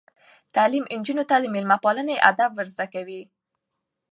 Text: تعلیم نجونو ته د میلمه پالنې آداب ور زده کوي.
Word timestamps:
تعلیم 0.55 0.83
نجونو 0.99 1.23
ته 1.29 1.35
د 1.39 1.45
میلمه 1.53 1.77
پالنې 1.83 2.15
آداب 2.29 2.51
ور 2.53 2.67
زده 2.73 2.85
کوي. 2.93 3.21